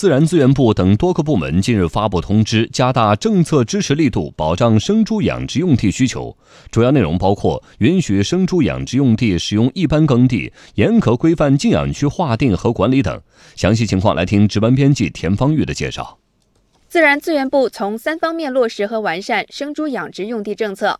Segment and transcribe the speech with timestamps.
[0.00, 6.34] 自然资源部等多个部门近日发布通知，加大政策支持力度，保障生猪养殖用地需求。
[6.70, 13.20] 主要内容包括允许生猪养殖用地使用一般耕地，严格规范禁养区划定和管理等。
[13.54, 16.18] 详细情况来听值班编辑田方玉的介绍。
[16.88, 20.98] 自然资源部从三方面落实和完善生猪养殖用地政策。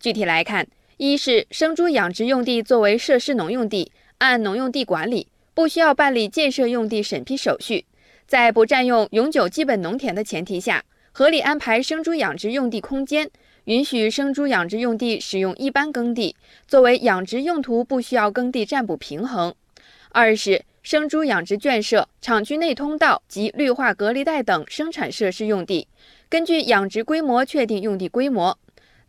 [0.00, 7.84] 具体来看，一是生猪养殖用地作为设施农用地，按农用地管理，不需要办理建设用地审批手续。
[8.30, 13.28] 在不占用永久基本农田的前提下，合理安排生猪养殖用地空间，
[13.64, 16.36] 允许生猪养殖用地使用一般耕地，
[16.68, 19.52] 作为养殖用途不需要耕地占补平衡。
[20.10, 25.88] 二是生猪养殖圈舍、厂区内通道及绿化隔离带等生产设施用地，
[26.28, 28.56] 根据养殖规模确定用地规模，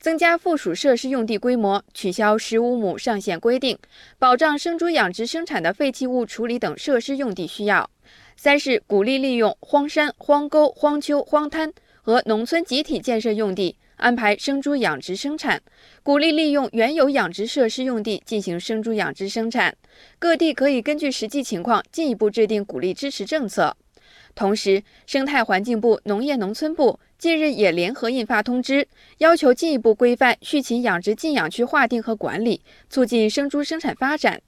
[0.01, 3.77] 增加附属设施用地规模，取消十五亩上限规定，
[4.17, 7.87] 保障生猪养殖生产的废弃物处理等设施用地需要。
[8.35, 15.61] 三是鼓励利用荒山、荒沟、荒丘、荒滩和农村集体建设用地安排生猪养殖生产，
[16.01, 19.77] 鼓励利用原有养殖设施用地进行生猪养殖生产。
[20.17, 23.77] 各地可以根据实际情况进一步制定鼓励支持政策。
[24.35, 28.87] 同时，生态环境部、农业农村部近日也联合印发通知，
[29.17, 34.41] 要求进一步规范畜禽养殖禁养区划定和管理，促进生猪生产发展。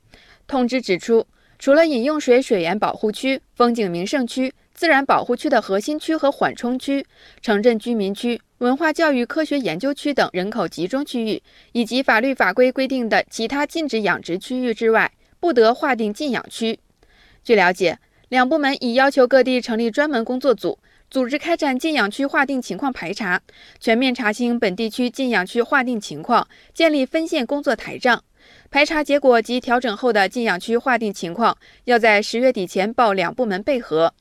[0.47, 1.25] 通知指出。
[1.59, 7.05] 除了饮用水水源保护区、风景名胜区、自然保护区的核心区和缓冲区、
[7.41, 16.77] 城镇居民区、文化教育科学研究区等人口集中区域，以及法律法规规定的其他禁止养殖区域之外，不得划定禁养区。
[17.45, 17.97] 据了解，
[18.33, 20.79] 两部门已要求各地成立专门工作组，
[21.11, 23.39] 组织开展禁养区划定情况排查，
[23.79, 28.23] 全面查清本地区禁养区划定情况，建立分线工作台账。
[28.71, 34.11] 排查结果及调整后的禁养区划定情况，要在十月底前报两部门备核。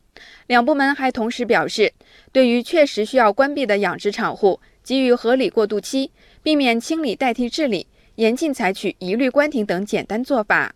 [0.46, 1.90] 两部门还同时表示，
[2.32, 6.10] 对于确实需要关闭的养殖场户，给予合理过渡期，
[6.42, 10.70] 避免清理代替治理，严禁采取一律关停等简单做法。